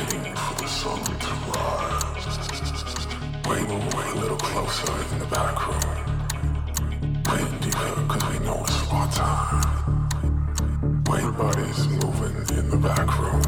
[0.00, 2.26] waiting for the sun to rise.
[3.48, 6.00] Wait, wait a little closer in the back room,
[7.28, 10.08] waiting deeper cause we know it's our time.
[11.08, 13.42] Wait, everybody's moving in the back room,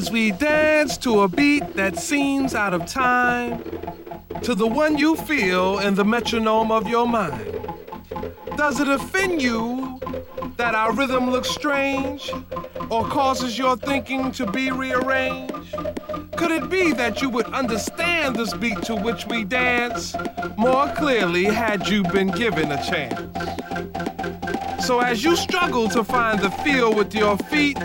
[0.00, 3.62] as we dance to a beat that seems out of time,
[4.40, 7.68] to the one you feel in the metronome of your mind.
[8.56, 10.00] Does it offend you
[10.56, 12.32] that our rhythm looks strange
[12.88, 15.76] or causes your thinking to be rearranged?
[16.34, 20.16] Could it be that you would understand this beat to which we dance
[20.56, 23.20] more clearly had you been given a chance?
[24.86, 27.76] So as you struggle to find the feel with your feet,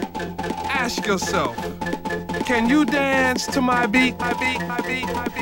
[0.86, 1.56] ask yourself,
[2.46, 4.18] can you dance to my beat?
[4.20, 5.35] My beat, my beat, my beat,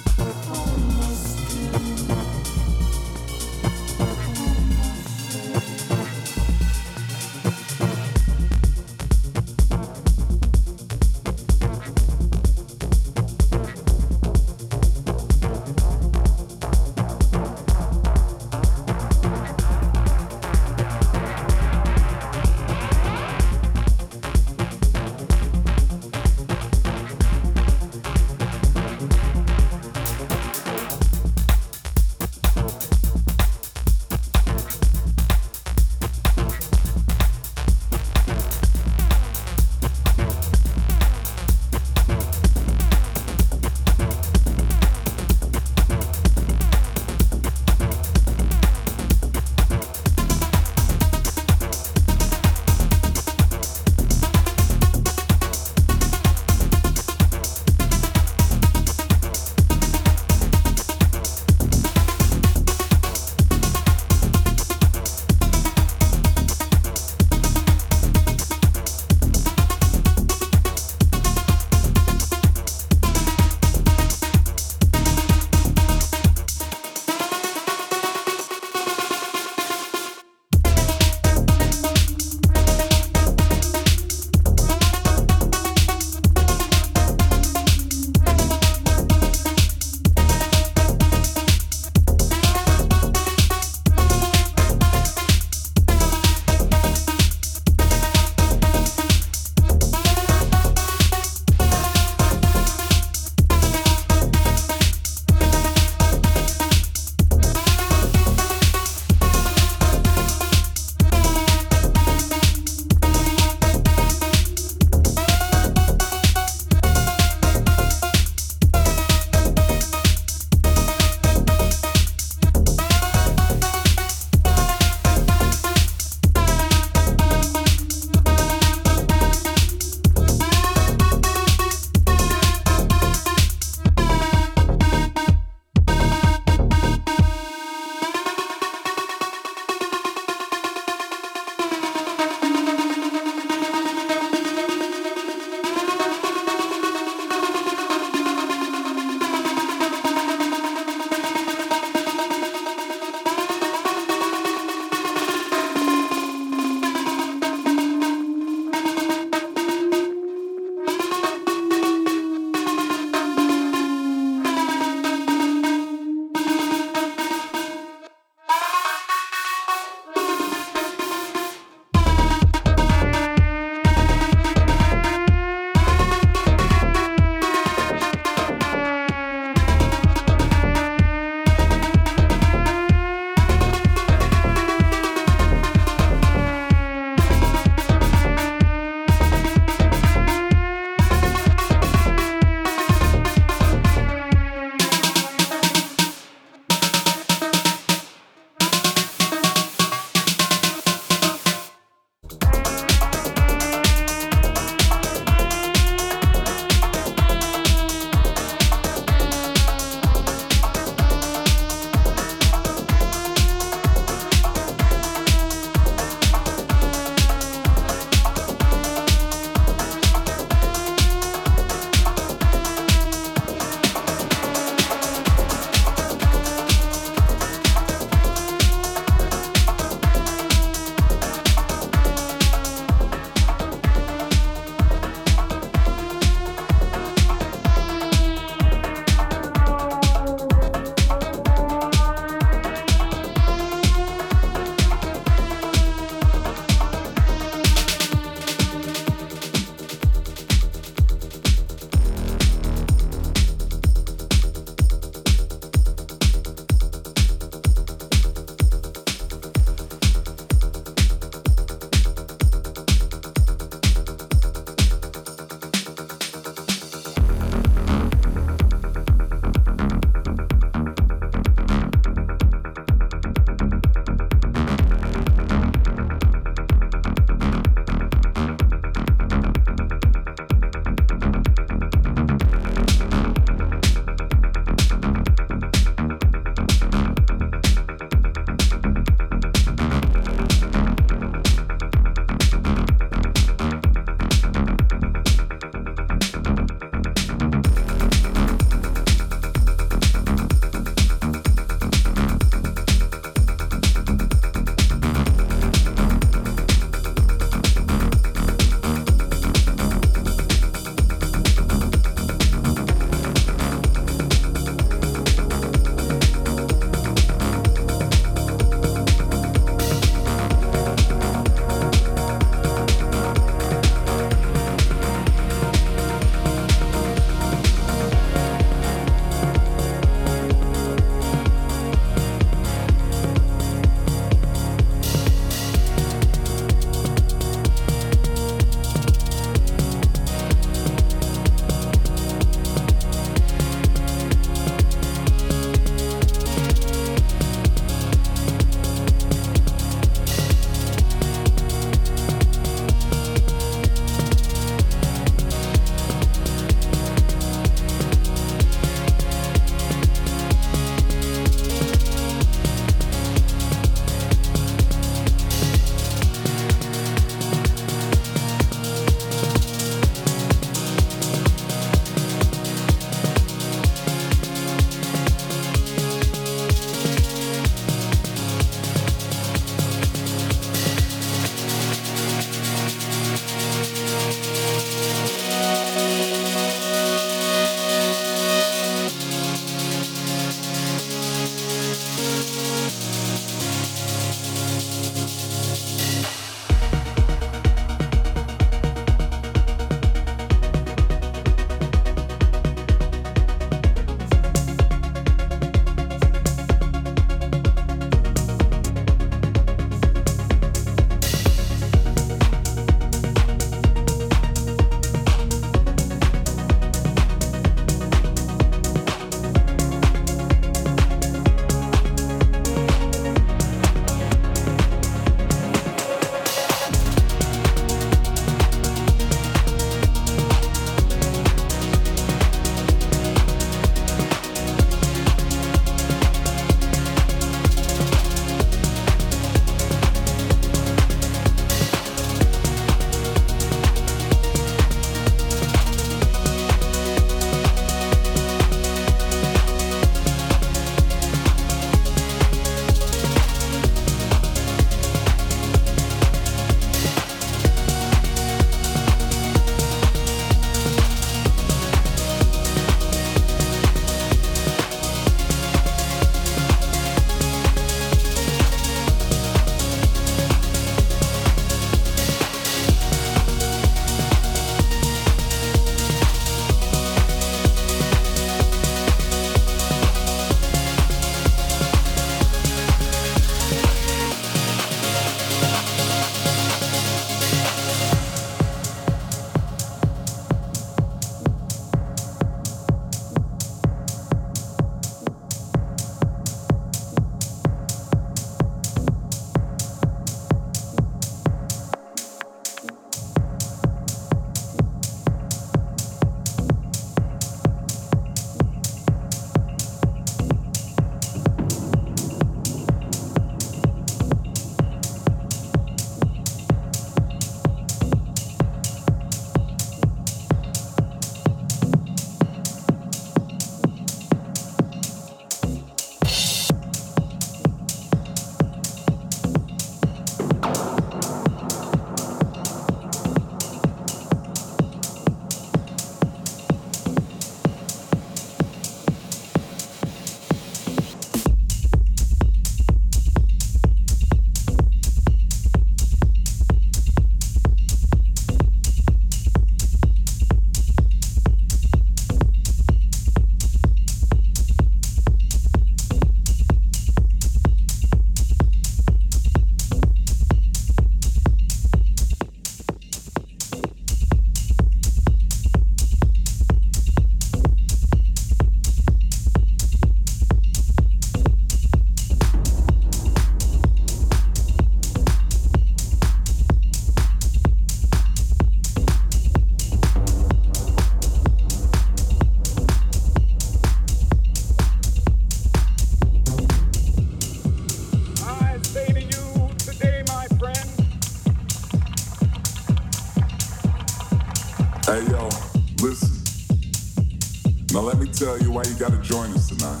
[598.72, 600.00] why you gotta join us tonight.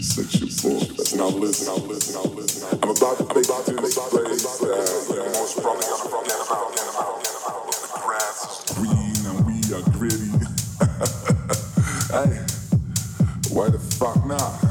[0.00, 0.80] such a boy.
[1.14, 2.66] Now listen, now listen, now listen.
[2.82, 4.46] I'm about to take you to this place.
[4.62, 6.72] Uh, most probably gonna forget about.
[6.72, 10.32] The grass is green and we are gritty.
[12.16, 12.32] hey,
[13.52, 14.69] why the fuck not?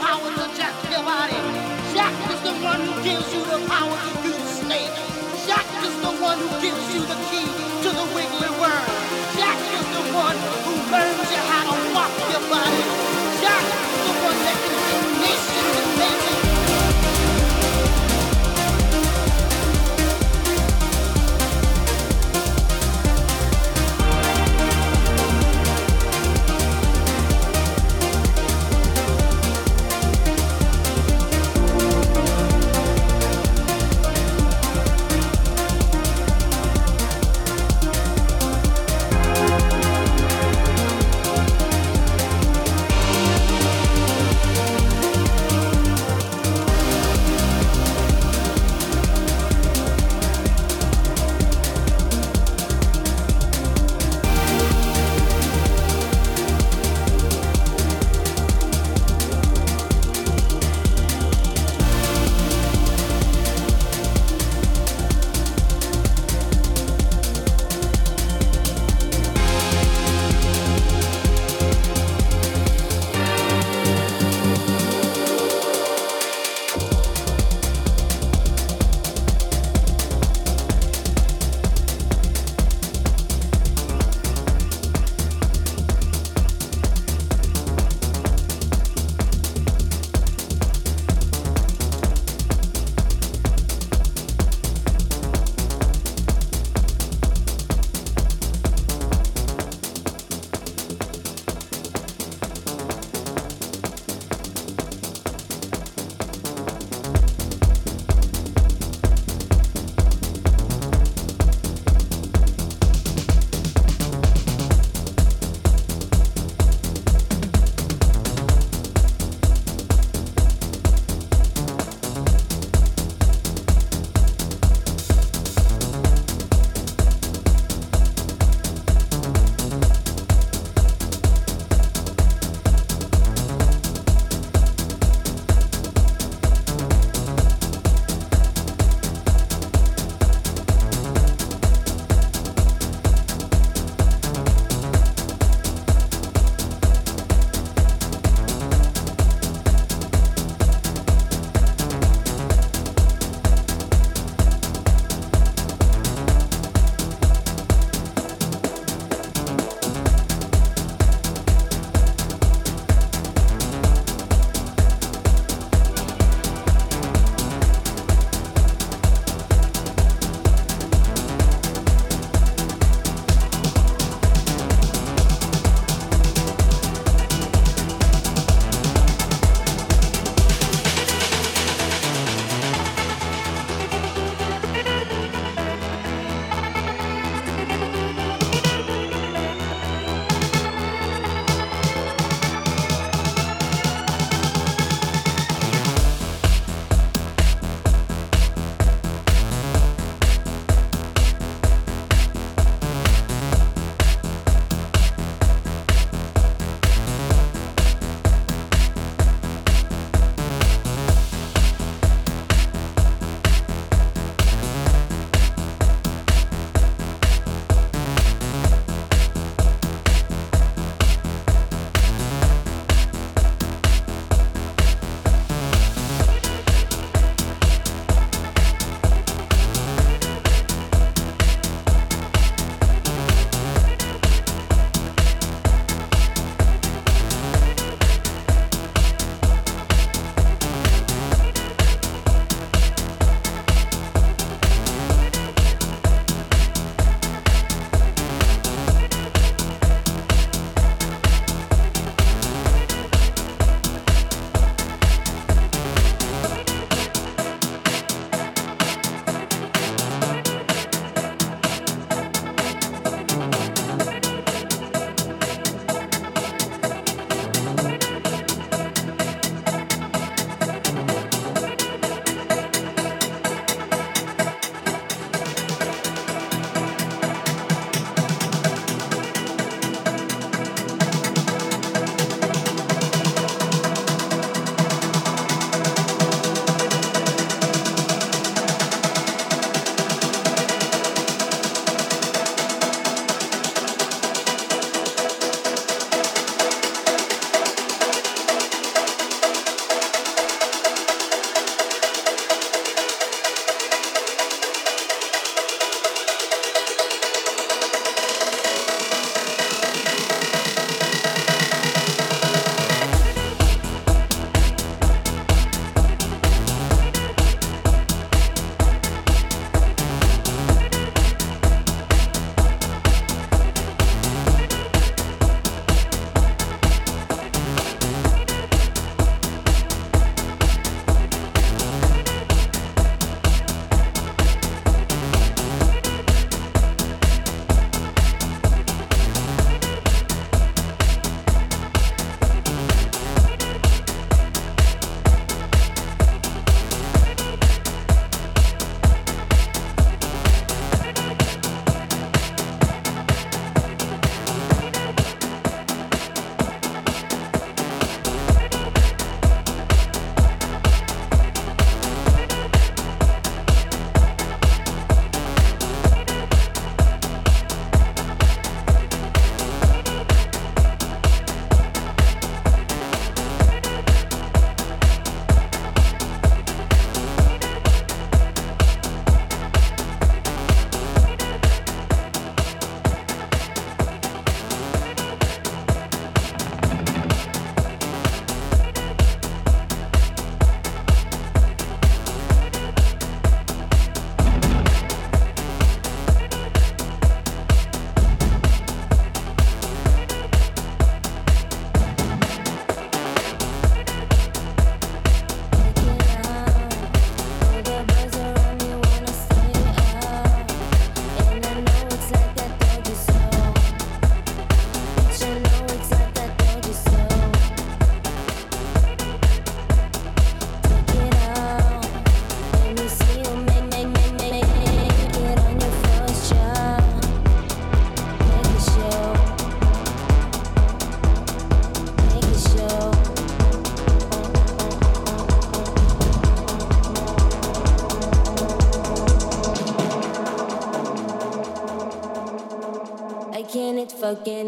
[0.00, 1.38] power to jack your body.
[1.94, 4.94] Jack is the one who gives you the power to do the snake.
[5.46, 7.46] Jack is the one who gives you the key
[7.82, 8.33] to the wicked.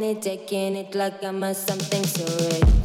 [0.06, 2.75] it, taking it like I'm a something so rich.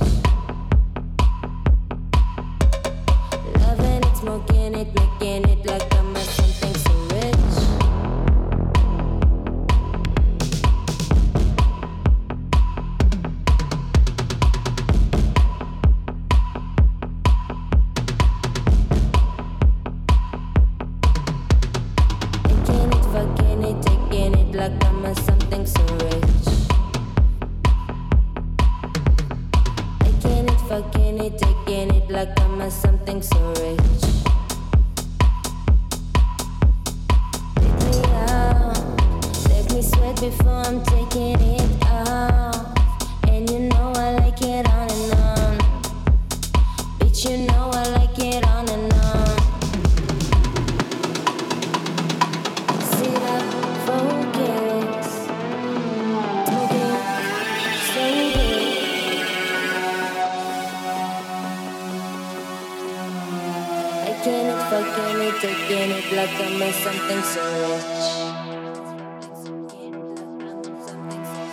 [66.91, 67.85] something so rich.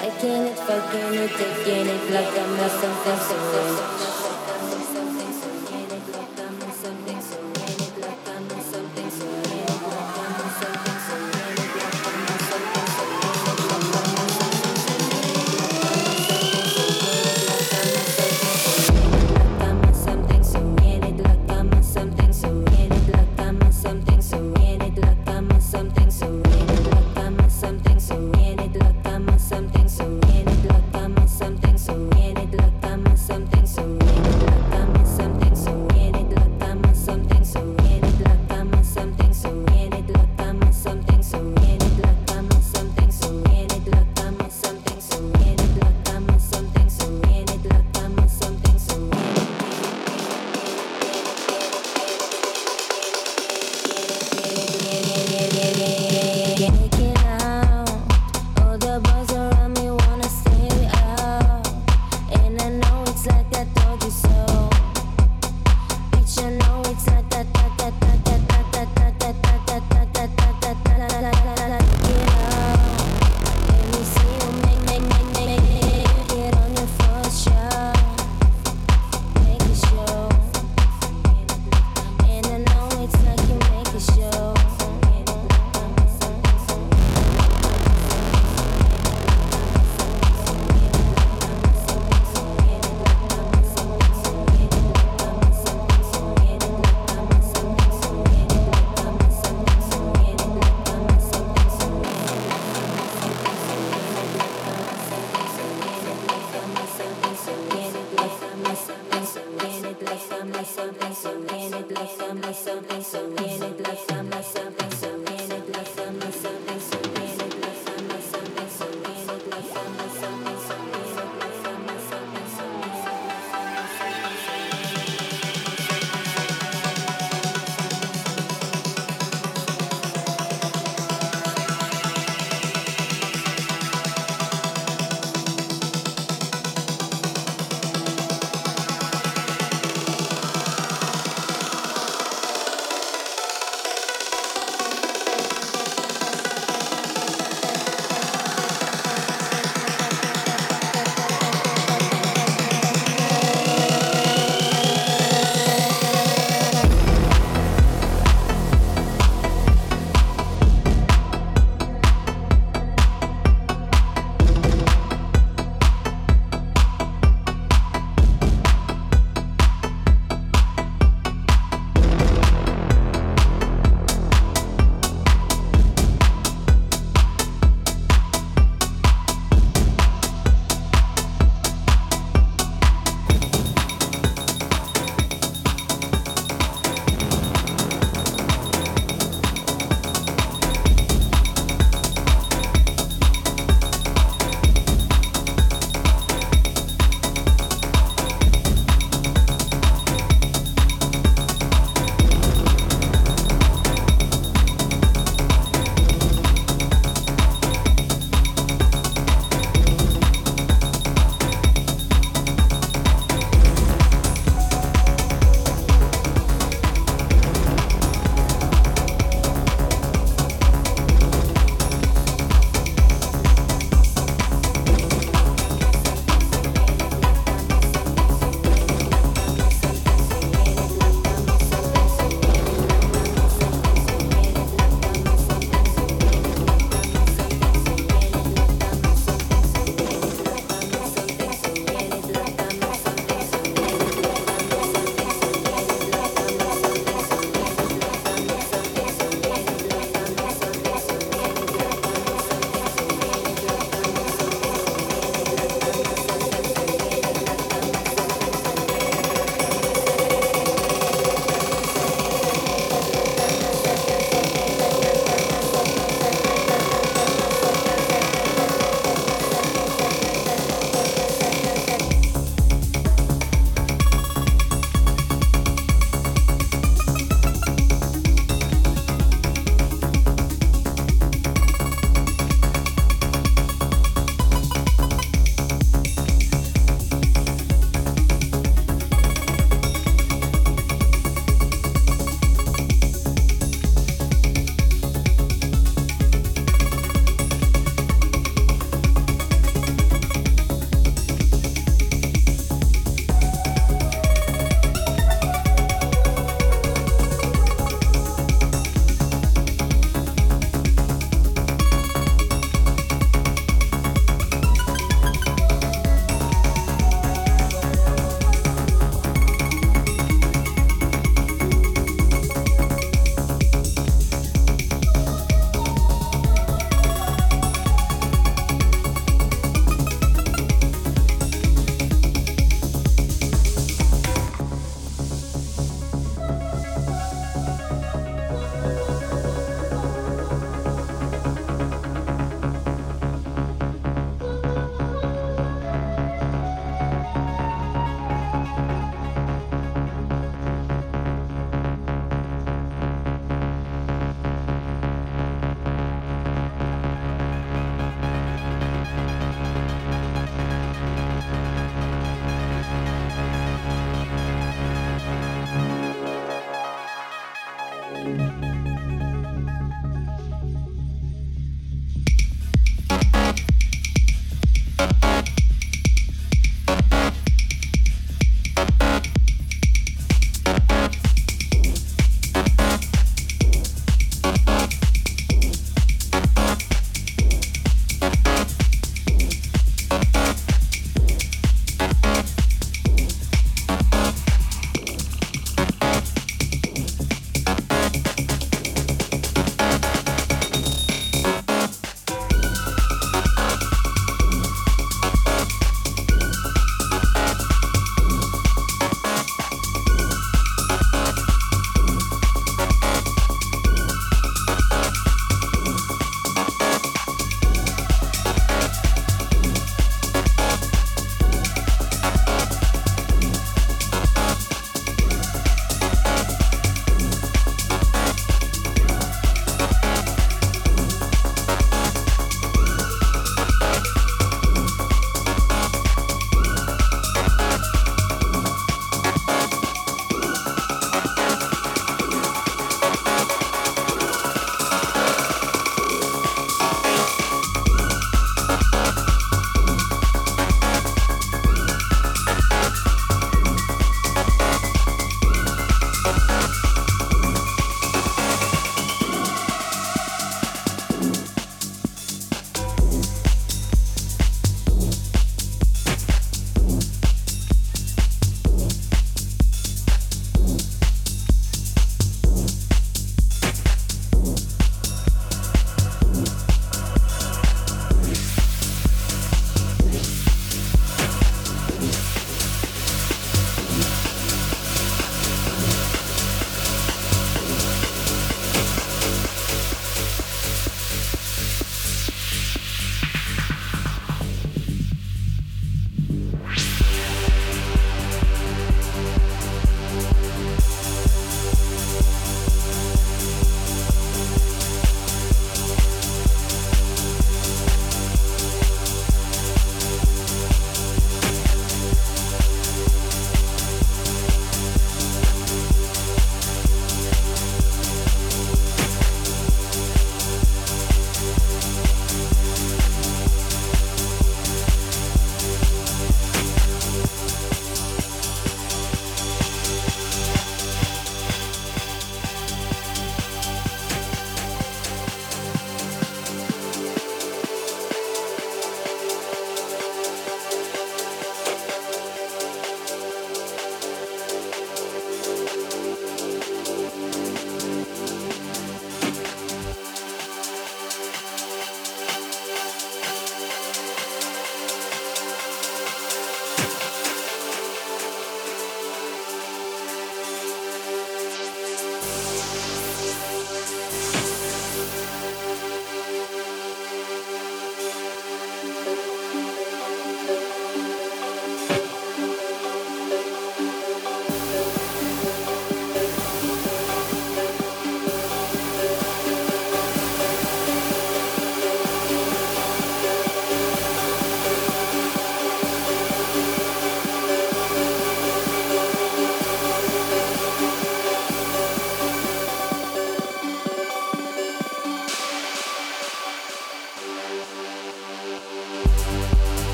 [0.00, 4.11] I can't fucking take taking it like I'm not something so rich.